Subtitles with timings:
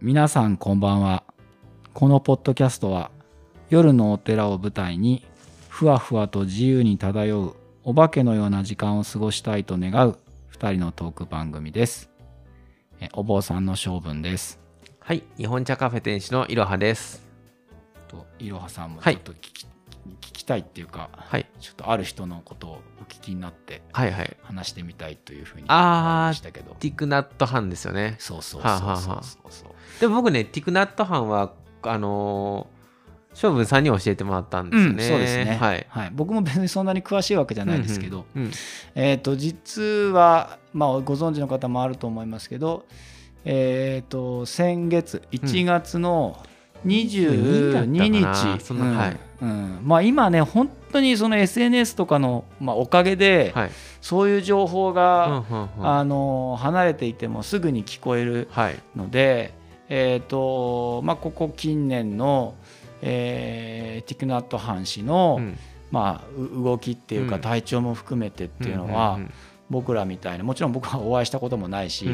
[0.00, 1.24] 皆さんこんばんは。
[1.92, 3.10] このポッドキャストは
[3.68, 5.26] 夜のお寺を舞台に
[5.68, 10.16] ふわふわと自由に漂うお化けのような時間を過ごしたいと願う
[10.56, 12.10] 2人のトーク番組です。
[13.00, 14.60] えお坊さんの性分です。
[15.00, 17.26] はい、日本茶カフェ店主のいろはです。
[18.06, 19.66] といろはさんもちはいょっと聞き,、聞
[20.20, 24.36] きたいっていうかはい、ちょっとある人のことをお聞きになってはい、はい。
[24.44, 26.76] 話してみたいというふうに思いましたけど。
[26.78, 28.14] ティクナットハンですよね。
[28.20, 29.14] そうそうはあはあそうそう。
[29.14, 31.52] はあそうそうでも僕ね、ティクナットハンは、
[31.82, 32.78] あのー、
[33.32, 35.02] 勝負さんに教えてもらったんですよね。
[35.04, 35.86] そうですね、はい。
[35.88, 38.50] はい、僕も別にそんなに詳しいわけじゃないですけど、うんうん。
[38.94, 39.82] えー、と実
[40.12, 42.86] は、まあ、ご存知の方もあると思いますけど、
[43.44, 46.42] えー、と先月1月の
[46.84, 48.96] 22日、うん。
[48.96, 49.16] はい。
[49.42, 49.80] うん。
[49.84, 53.70] まあ、今ね本当にその SNS とかの、まあ、おかげで、はい。
[54.00, 55.88] そういう情報うんが、うんうん。
[55.88, 58.76] あの離れていてもすぐに聞こえるはい。
[58.96, 59.54] ので、
[59.88, 62.54] えーとまあ、ここ近年の、
[63.02, 65.58] えーティクナット・ハン氏の、うん。
[65.90, 67.40] まあ、う動きっていうかうん。
[67.42, 69.32] 体調も含めてっていうのは、うん
[69.70, 72.08] 僕らみたいなもちろん僕はお会いしたこともないし、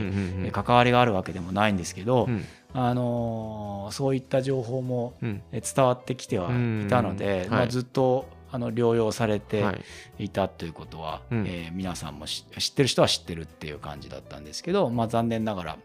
[0.51, 2.45] 関わりがあるわけでもないんですけど、うん。
[2.73, 5.41] あのーそういった情報も伝
[5.77, 10.27] わってきてはいたので、まあ、ずっとあの療養されてはい。
[10.27, 11.45] いたということは、うん。
[11.45, 15.79] えー皆さんも知知ってる人は知ってるっていう感じだったんですけど、まあ、残念ながら、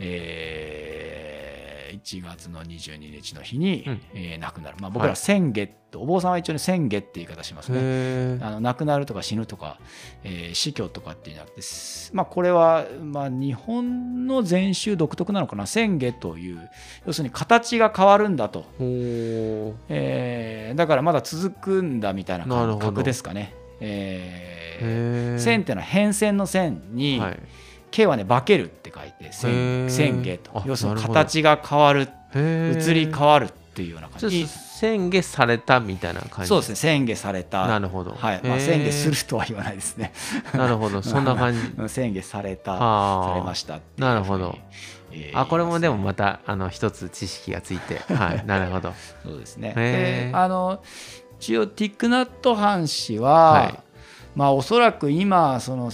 [0.00, 4.00] えー1月の22日の日に、うん。
[4.14, 5.16] えー亡くなる、まあ、僕らはい。
[5.16, 8.38] 先月と、お坊さんは一応ね先月って言い方しますね。
[8.40, 9.78] あの亡くなるとか死ぬとか、
[10.24, 16.70] えー死去とかっていうんじゃなくて、すまあ、これは、まあ、日本の禅宗独特なのかな千下という
[17.06, 23.54] 要するに形が変わるんだと、えーだからまだ続くんだみたいな感覚ですかね。
[23.80, 27.38] えー線っていうのは変遷の線に、はい
[27.92, 29.90] 形はね化けるって書いてへ線ー。
[29.90, 30.58] 線下と。
[30.58, 34.46] あ要するに形が変わる移り変わるっていうような感じ。
[34.46, 36.48] 宣言されたみたいな感じ。
[36.48, 36.74] そうですね。
[36.74, 37.68] 宣下された。
[37.68, 38.16] なるほど。
[38.18, 38.40] はい。
[38.42, 40.12] まあ、宣言するとは言わないですね。
[40.54, 41.00] なるほど。
[41.04, 41.60] そんな感じ。
[41.78, 41.88] うん。
[41.88, 42.72] 宣言された。
[42.72, 43.28] はあ。
[43.28, 44.58] されましたなるほど。
[45.12, 48.42] えーあこれもでもまたあの一つ知識がついてはい。
[48.48, 48.92] なるほど。
[49.22, 49.74] そうですね。
[49.76, 50.32] へー。
[50.32, 50.82] であの
[51.38, 53.78] 一応ティックナットハン氏は、はい。
[54.34, 55.92] まあおそらく今その、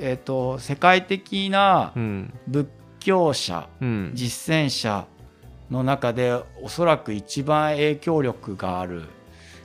[0.00, 2.32] えー、と世界的なうん。
[2.46, 2.68] 仏
[3.00, 4.10] 教者、うん。
[4.14, 5.06] 実践者
[5.70, 6.32] の中で
[6.62, 9.02] おそらく一番影響力がある、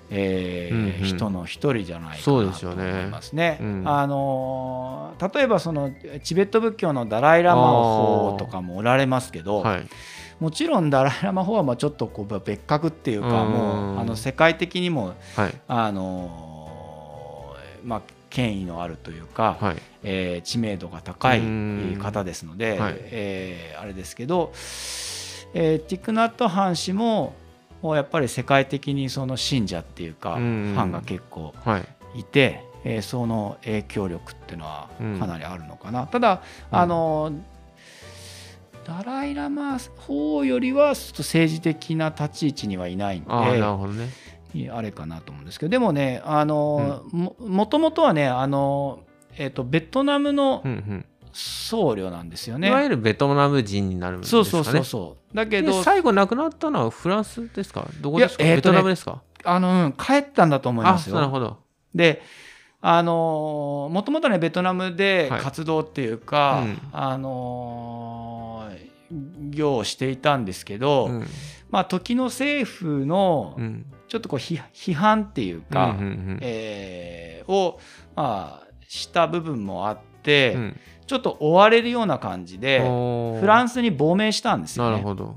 [0.09, 1.07] えーうんうん。
[1.07, 3.57] 人の一人じゃないかそうなと思ですよねいますね。
[3.61, 5.91] うんあのー例えばその
[6.23, 9.87] チベット仏教のダライ・ラマ法とかもおられますけど、はい。
[10.39, 13.51] もちろんダライ・ラマ法はまあちょっとこう別格っていうかうん。
[13.51, 15.53] もうあの世界的にもはい。
[15.67, 18.01] あのーまあ
[18.33, 19.75] 権威のあるというか、はい。
[20.03, 21.99] えー知名度が高いうん。
[22.01, 22.95] 方ですので、はい。
[22.97, 24.51] えーあれですけど、
[25.53, 27.35] えーティクナット・ハン氏も
[27.83, 31.77] やっぱり世界的にその信者っていうか、うんファンが結構は
[32.15, 32.19] い。
[32.21, 35.19] いて、えーその影響力っていうのはうん。
[35.19, 36.07] かなりあるのかな。
[36.07, 36.79] ただうん。
[36.79, 37.31] あの
[38.85, 44.09] ダライ・ラマ法よりはちょっと政治的な立ち位置にはいないんでなるほどね
[44.71, 48.99] あれかなと思うんですけどでもねあの、ももともとはねあの、
[49.37, 51.05] えー、とベトナムのうんうん。
[51.35, 52.67] 僧侶なんですよね。
[52.67, 54.43] いわゆるベトナム人になるんですかね。
[54.45, 55.35] そうそうそうそう。
[55.35, 57.87] だけでど最後亡くなったのはフランスですか？
[58.01, 58.43] どこですか？
[58.43, 59.23] えーとねトナムですか？
[59.43, 61.17] あの、うん帰ったんだと思いますよ。
[61.17, 61.57] あなるほど。
[61.95, 62.21] で
[62.81, 65.41] あのもともとねベトナムではい。
[65.41, 66.79] 活動っていうか、うん。
[66.91, 68.69] あの
[69.49, 71.27] 業をしていたんですけど、うん。
[71.71, 76.39] まあ時の政府のうんちょっとこう批批判っていうか、うんうんうん。
[76.41, 77.79] えーを
[78.15, 80.79] まあした部分もあって、うん。
[81.07, 84.91] ちょっと追われるような感じでフランススに亡命したんですよね。
[84.91, 85.35] なるほど。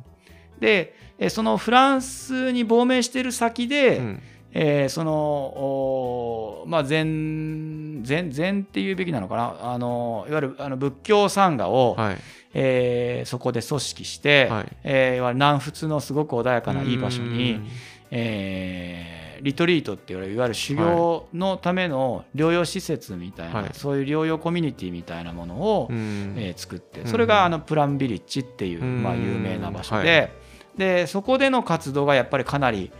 [0.61, 4.23] でえーそのフランスに亡命してる先で、うん。
[4.53, 9.73] えーそのまあ禅禅禅っていうべきなのかな？
[9.73, 12.17] あのいわゆるあの仏教参加を、はい。
[12.53, 14.67] えーそこで組織して、はい。
[14.85, 17.67] えーいわゆる南仏のすごく穏やかないい場所うにん、
[18.11, 23.71] えーリトリートっていわゆる修行のための療養施設みたいな、はい。
[23.75, 26.35] そういう療養コミュニティみたいなものを、うん。
[26.39, 27.07] えー作ってうん。
[27.07, 29.03] それがあのプランビリッジっていう、うん。
[29.03, 30.31] まあ、有名な場所で,、はい。
[30.79, 32.91] でそこでの活動がやっぱりかなり、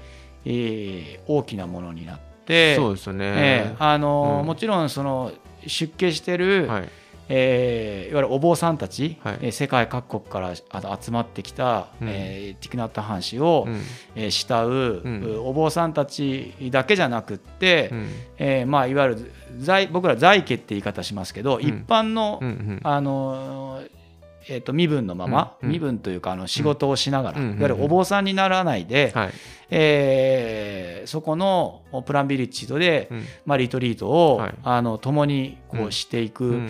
[0.45, 3.25] えー大きなものになってそうですよね。
[3.27, 4.47] えーあのうん。
[4.47, 5.33] もちろんその
[5.67, 6.89] 出家してる、はい
[7.29, 9.39] えーいわゆるお坊さんたち、はい。
[9.43, 12.09] えー世界各国からあ集まってきた、うん。
[12.09, 13.81] えーティクナッタ・ハン氏を、うん。
[14.15, 15.47] えー慕う、うん。
[15.47, 18.09] お坊さんたちだけじゃなくって、うん。
[18.39, 21.63] えーまあ、いわゆる在僕ら在家って言い方しますけど、ん。
[21.63, 22.41] 一般の、
[22.83, 23.91] あのー
[24.49, 25.73] えー、と身分のまま、うんうん。
[25.73, 27.59] 身分というかあの仕事をしながら、うんうんうん。
[27.59, 29.31] いわゆるお坊さんにならないで、はい。
[29.71, 33.25] えーそこのプランビリッジで、うん。
[33.45, 34.55] まあ、リトリートを、はい。
[34.65, 36.61] あの共にこうしていく、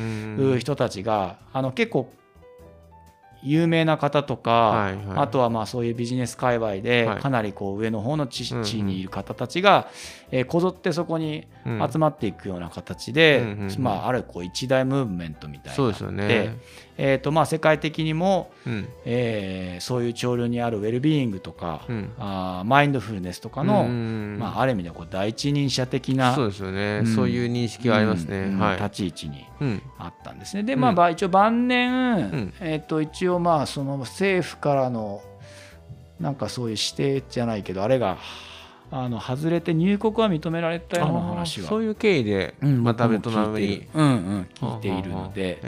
[0.58, 2.12] 人たちがあの結構
[3.42, 5.18] 有名な方とか、はいはい。
[5.18, 7.20] あとはまあそういうビジネス界隈ではい。
[7.20, 9.88] かなりこう上の方の地位にいる方たちが、
[10.30, 11.90] えーこぞってそこにうん。
[11.90, 16.28] 集まっていくような形で、まあ、あるこう一大ムーブメントみたいなそうですよね。
[16.28, 16.50] で。
[16.98, 18.88] えーとまあ、世界的にも、うん。
[19.04, 22.12] えーそういう潮流にあるウェルビーイングとか、うん。
[22.18, 27.14] あーマインドフルネスとかの、うんまあ、ある意味でこう第一人者的なそうですよね、うん。
[27.14, 28.38] そういう認識はありますね。
[28.38, 28.58] うん。
[28.58, 28.76] はい。
[28.76, 29.82] 立ち位置にうん。
[29.98, 30.62] あったんですね。
[30.62, 30.80] で、うん。
[30.80, 32.54] まあば、一応晩年、ん。
[32.60, 35.22] えっと一応まあその政府からの
[36.18, 38.16] なんかそういう指定じゃないけどあれが
[38.90, 41.68] あの外れて入国は認められたような話は。
[41.68, 43.90] そういう経緯で、うんまたベトナムに聞いてる。
[43.94, 45.60] うんうん聞いているので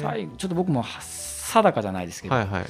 [0.00, 2.64] 最後ちょっと僕もは定かじゃないですけど、はいはい。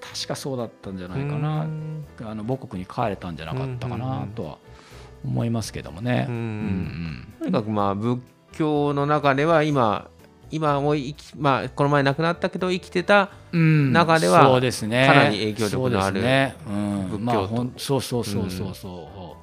[0.00, 1.64] 確かそうだったんじゃないかな。
[1.64, 2.04] うん。
[2.22, 4.58] あの母国に帰れたんじゃなかったかなんとは
[5.24, 6.26] 思いますけどもね。
[7.40, 8.20] とにかくまあ仏
[8.52, 10.08] 教の中では今
[10.50, 13.92] 今も生き、まあ、この前亡くなったけど生きてたうん。
[13.92, 15.06] 中ではそうですね。
[15.06, 17.66] かなり影響力のある仏教と。
[17.78, 19.36] そうそうそうそうそ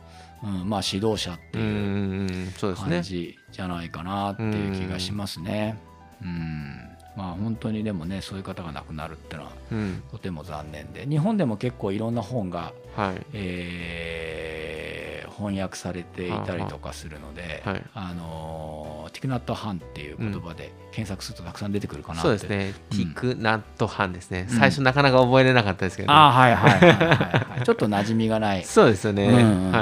[0.44, 0.69] う、うん。
[0.69, 2.75] まあ指導者ってうんういう。
[2.75, 5.77] 感じじゃないかなっていう気がしますね。
[6.21, 6.75] うん。
[7.15, 10.04] まあ本当にでもねそういう方が亡くなるっていうのはうん。
[10.12, 11.06] とても残念で。
[11.07, 13.21] 日本でも結構いろんな本が、はい。
[13.33, 14.81] えー
[15.42, 17.84] 翻訳されていたりとかするので、はい。
[17.94, 22.98] あのティクナット・ハンっていう言葉で検索するとたくさん出てくるかなって、そうですね、うん。
[22.98, 24.58] ティクナットハンですね、うん。
[24.58, 26.14] 最初なかなか覚えれなかったですけど、ね。
[26.14, 29.28] ああはいはいはいはい、はい、ちょっと馴染みがない、そうですよね、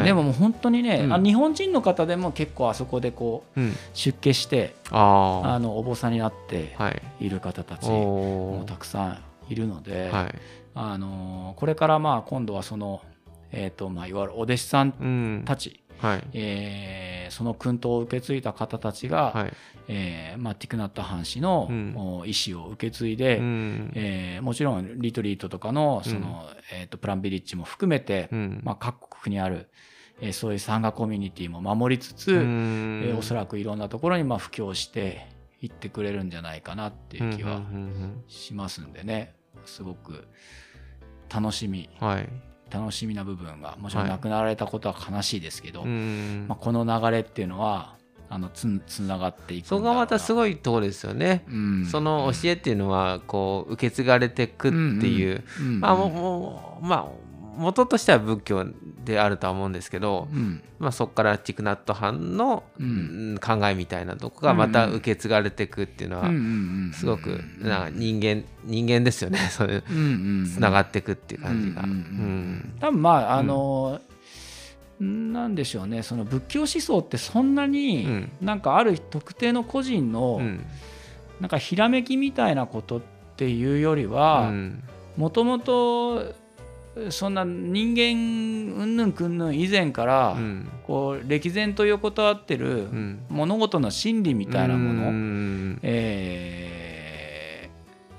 [0.03, 1.13] でももう本当にね、うん。
[1.13, 6.75] あ日本人の方でも結構あそこでこううん、出家してああのお坊さんになって
[7.19, 7.25] い。
[7.25, 9.19] いる方たちもおたくさん
[9.49, 10.35] いるので、はい。
[10.75, 13.01] あのこれからまあ今度はその、
[13.51, 15.43] えーとまあ、いわゆるお弟子さんうん。
[15.45, 16.23] たち、はい。
[16.33, 19.53] えーその訓導を受け継いだ方たちが、はい。
[19.87, 21.93] えーまあ、ティクナット・ハン氏の、うん。
[21.95, 23.91] お意思を受け継いで、うん。
[23.95, 28.61] えーもちろんリトリートとかのその、えー、とプランビリッジも含めて、うん。
[28.63, 29.69] まあ、各国にある、
[30.21, 33.03] えーそういう産ガコミュニティも守りつつ、うん。
[33.05, 35.27] えーおそらくいろんなところにまあ布教して
[35.61, 39.35] いってくれるんじゃないかなっていう気はうんうんしますんでね。
[39.65, 40.27] すごく
[41.33, 41.89] 楽しみ。
[42.01, 42.27] うんはい
[42.69, 44.11] 楽しみな部分がもちろんはい。
[44.11, 46.45] 亡くなられたことは悲しいですけど、うん。
[46.47, 47.97] まあ、この流れっていうのは
[48.29, 51.85] あのつつながっていくそこがまたすい、ごいところですよね、うん。
[51.85, 54.77] その教えっていうのはこう受け継がれていくって
[55.07, 55.67] いう、うん。
[55.67, 55.79] うん。
[55.79, 57.28] まあもうまあ
[57.59, 58.65] 元としては仏教
[59.03, 60.63] であるとは思うんですけど、うん。
[60.79, 62.63] まあ、そこからティクナット藩の、
[63.41, 66.29] 考えみたいなとこがまた受け継がれていくっていうのは
[66.93, 69.39] すごくなんか人間人間ですよね。
[69.51, 69.83] そういう
[70.47, 71.81] つながっていくっていう感じが。
[72.79, 73.99] 多分まああの、
[74.99, 76.01] なんでしょうね。
[76.01, 78.31] その仏教思想ってそんなに、うん。
[78.41, 80.65] なんかある特定の個人の、うん。
[81.41, 83.01] なんかひらめきみたいなことっ
[83.35, 84.83] ていうよりうはん。
[85.17, 86.33] もともと
[87.09, 90.69] そんな人間うんぬんくんぬん以前から、うん。
[90.85, 93.25] こう歴然と横たわってるうん。
[93.29, 95.79] 物事の真理みたいなもの、うん。
[95.83, 97.69] え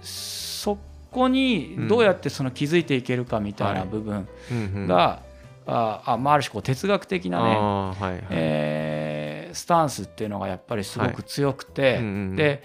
[0.03, 0.79] ーそ
[1.11, 5.23] こにどうやってその気づいていけるかみたいな部分うんが、
[5.67, 8.23] ああまあ、ある種こう哲学的なね、はいはい。
[8.31, 12.01] えースタンスっていうのがやっぱりすごく強くて、
[12.37, 12.63] で、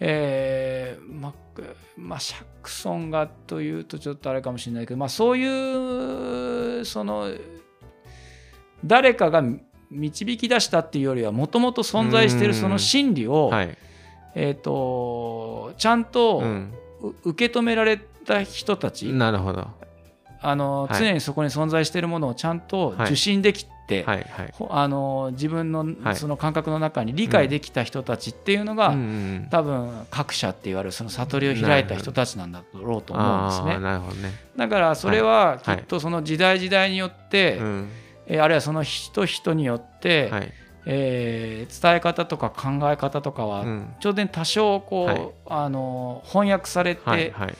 [0.00, 1.34] えーま
[1.96, 7.30] まあ、シャクソンがというとちょっとあれかもしれないけど、まあ、そういうその
[8.84, 9.42] 誰かが
[9.90, 13.76] 導き出したっていうよりはもともと存在しているその真理を、はい。
[14.34, 16.72] えー、とちゃんとうん。
[17.00, 19.68] う受け止められた人たち、なるほど。
[20.40, 20.98] あのはい。
[21.00, 23.06] 常にそこに存在しているものをちゃんとはい。
[23.06, 24.50] 受信できて、はいはい。
[24.52, 26.16] ほあの自分のはい。
[26.16, 33.78] その感覚の中に理解できた人たちっていうのが、うんうん多分各社って言われるその悟りを開いた人たちなんだろうと思うんですね。
[33.82, 34.32] なるほどね。
[34.56, 35.78] だからそれはきはい。
[35.80, 37.88] っとその時代時代によって、うん。
[38.26, 40.52] えーあるいはその人人によって、はい。
[40.86, 43.94] えー伝え方とか考え方とかは、うん。
[44.00, 45.30] ちょうど多少こう、はい。
[45.46, 47.54] あの翻訳されて、はいはい。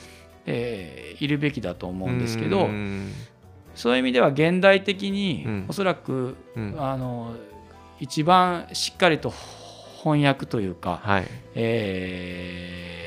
[0.45, 3.11] えーいるべきだと思うんですけど、うん
[3.79, 5.65] そういう意味では現代的に、うん。
[5.69, 6.75] おそらくうん。
[6.77, 7.33] あの
[8.01, 9.33] 一番しっかりと
[10.03, 11.27] 翻訳というか、はい。
[11.55, 12.99] えー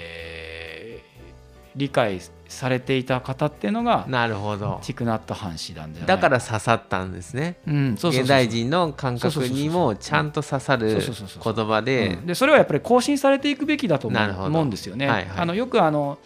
[1.75, 4.81] 理解されていた方っていうのがなるほど。
[4.85, 7.57] ティクナット・ハン氏なんじゃないだから刺さったんですね。
[7.67, 12.35] うん、現代人の感覚にもちゃんと刺さる言葉で。
[12.35, 15.07] それはやっぱり更新されていくべきだと思うんですよね。
[15.07, 15.39] はいはい。
[15.39, 16.19] あのよくあの、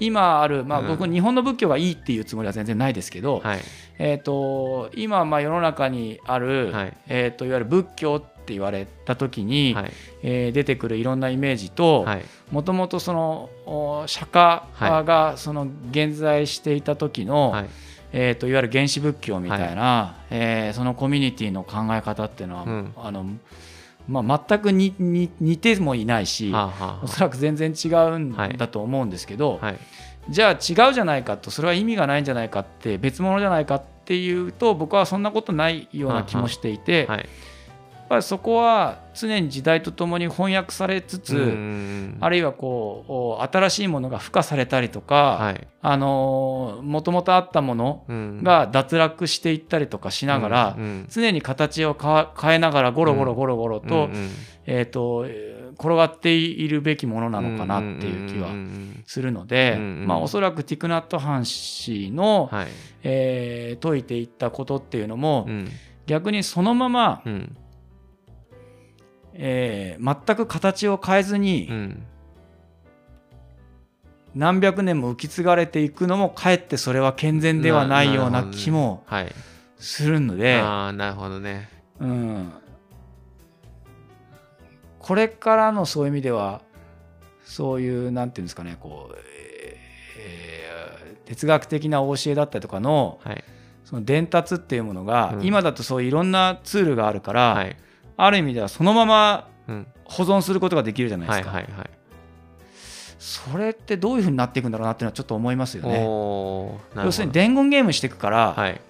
[0.00, 0.86] 今ある、まあ、うん。
[0.88, 3.60] 僕日本の仏教がいいっていうつもりは全然ないですけど、はい。
[3.98, 6.96] えー、と今まあ世の中にある、はい。
[7.08, 9.92] えー、といわゆる仏教って言われた時に、はい。
[10.22, 12.24] えー出てくるいろんなイメージとはい。
[12.50, 14.62] もともとそのお釈迦
[15.04, 17.66] がその現在していた時の、はい。
[18.12, 22.92] えー、といわゆる原始仏教みたいな、えーそのコミュニティの考え方っていうのは、うん。
[22.96, 23.26] あの
[24.08, 29.78] まあ、全くにに似てもいないし、はあはおそらく全然違うんはいだと思うんですけど、あはい。
[30.28, 37.18] じゃあ違うじゃないかとそれは意味がないんじゃないかって別物じゃないかっていうと僕はそんなことないような気もしていて、はい。
[37.18, 37.26] やっ
[38.08, 45.68] ぱりそこは常に時代とともに翻訳されつつ、うんあるいはこうお新しいものが付加されたりとか、はい。
[45.82, 48.42] あのもともとあったものうん。
[48.42, 50.76] が脱落していったりとかしながら、
[51.08, 54.08] 常に形をか変えながらゴロゴロゴロゴロと,、
[54.66, 58.48] えーとえー転がっているべきものなのかなっていう気は
[59.04, 62.68] するので、まあ、おそらくティクナット・ハン氏の、はい。
[63.02, 65.68] えー説いていったことっていうのも、うん。
[66.06, 67.56] 逆にそのまま、うん
[69.38, 72.02] えー全く形を変えずに、うん。
[74.34, 79.32] 何百年も受け継がれていくのもかえってそれは健全ではないような気もはい。
[79.78, 81.68] するので、ああなるほどね。
[82.00, 82.52] うん、
[84.98, 86.60] これからのそういう意味では
[87.44, 93.44] そういうなんていうんですかねこう、えーえー哲学的な教えだったりとかのはい。
[93.84, 95.46] その伝達っていうものが、うん。
[95.46, 97.76] 今だとそういういろんなツールがあるから、はい
[98.16, 99.86] ある意味ではそのままうん。
[100.04, 101.90] 保存することができるじゃないですか、はいはいはい。
[103.18, 106.00] それってどういうふうになっていくんだろうなっていうのはちょっと思いますよね。
[106.00, 108.80] 要するに伝言ゲームしていくからはい。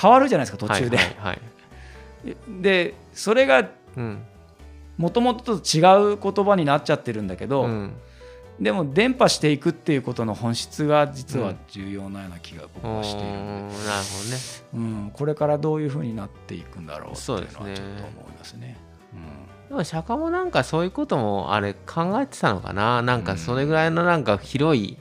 [0.00, 0.96] 変わるじゃないですか途中で。
[0.96, 2.36] はいはいはい。
[2.62, 4.22] でそれがうん。
[4.96, 7.94] もともとと違う言葉になっちゃってるんだけど、うん
[8.60, 14.36] でも伝播していくっていうことの本質が実は重要なような気が僕はしているので、なるほどね。
[14.74, 17.74] うん、これからどういうふうになっていくんだろうっていうのはちょっと思い
[18.38, 18.76] ますね。
[19.68, 23.02] でも釈迦もなんかそういうこともあれ考えてたのかな。
[23.02, 24.96] なんかそれぐらいのなんか広い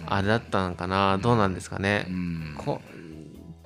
[0.00, 1.18] うんあれだったのかな。
[1.18, 2.06] どうなんですかね。
[2.08, 2.54] うん。
[2.58, 2.80] こ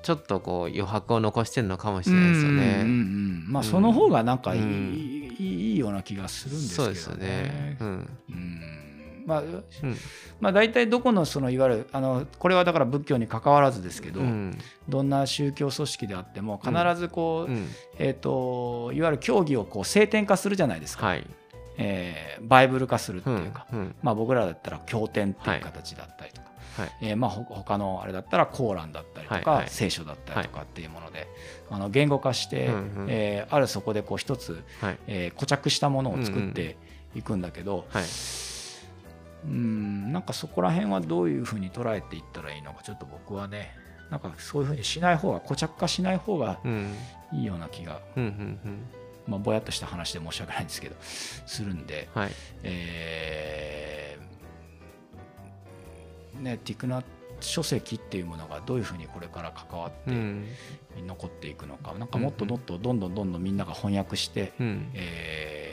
[0.02, 2.82] ちょっとこう余白を残してるのかもしれないですようんうんうね。
[2.82, 3.52] ん。
[3.52, 5.36] まあその方がなんかいい,、うん。
[5.38, 6.94] いいような気がするんですけどね。
[6.98, 7.76] そうですよね。
[7.80, 7.88] うん。
[7.88, 8.45] うん
[9.26, 9.64] まあ、うん。
[10.40, 14.58] まあ大体どこのそのいわゆるあのこれはだから仏教に関わらずですけど、うん。
[14.88, 17.68] どんな宗教組織であっても必ずこう、うん。
[17.98, 21.26] えー、といわゆる教義をこう聖典化するじゃないですか、はい。
[21.76, 23.50] えーバイブル化するってういうん。
[23.50, 23.94] か、うん。
[24.02, 26.90] まあ、僕らだったら経典っていう形だったりとか、はい。
[27.00, 29.70] えーまあ、ほ他のあれだったらコーランだったりとか、はいはい。
[29.70, 31.26] 聖書だったりとかっていうもので、
[31.70, 33.06] あの言語化して、うんうん。
[33.08, 34.98] えーあるそこでこう一つ、はい。
[35.06, 36.76] えー固着したものを作って
[37.14, 38.04] いくんだけど、はい。
[39.46, 43.70] うんなんかそこら辺はどういうふうに捉えていったらいいのかちょっと僕はね
[44.10, 46.94] なんかそういうふうにしない方が固着化しない方がうん。
[47.32, 48.30] いいような気が、うんうん
[48.64, 48.86] うん。
[49.26, 52.30] まあ、ぼやっとした話で申し訳ないんですけどするんで、はい。
[52.62, 57.02] えーね、ティクナ
[57.40, 60.46] 書籍っていうものがどういうふうにこれから関わってうん。
[61.06, 64.90] 残っていくのか、なんかもっともっとどんどんどんどんみんなが翻訳して、うん。
[64.94, 65.65] えー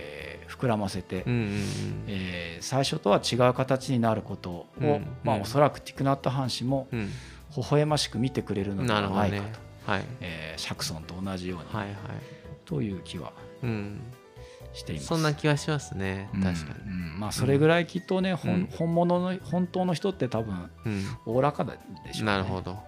[0.50, 1.64] 膨らませて、うんうん
[2.08, 7.10] えー最初とは違う形になることを、うんまあ、うんおそらくティクナット・ハン氏もうん
[7.56, 9.38] 微笑ましく見てくれるのではないか
[9.86, 9.92] と、。
[9.92, 11.96] はいえーシャクソンと同じように、はいはい。
[12.66, 13.34] という気は
[13.64, 14.00] うん。
[14.74, 15.08] しています。
[15.08, 16.30] そんな気はしますね。
[16.42, 16.80] 確かに。
[16.86, 21.04] うんうんまあそれぐらいきっとね、ほんうん本物の本当の人って多分うん。
[21.26, 21.72] おおらかで
[22.14, 22.32] しょうね。
[22.32, 22.80] なるほど。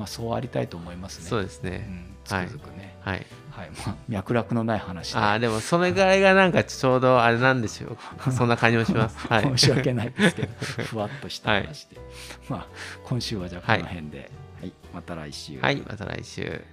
[0.00, 1.26] まあそうありたいと思いますね。
[1.26, 1.84] そうですね。
[1.86, 2.96] うん、つくづくね。
[3.00, 3.26] はい。
[3.50, 8.32] はい、まあ脈絡のない話でああ、でもそれぐらいがなんかちょうどあれなんでしょう。
[8.32, 9.18] そんな感じもします。
[9.28, 9.42] はい。
[9.42, 10.48] 申し訳ないですけど、
[10.84, 11.98] ふわっとした話で。
[12.48, 12.66] まあ
[13.04, 15.60] 今週はじゃあこの辺で、はい、また来週。
[15.60, 16.64] はい、また来週。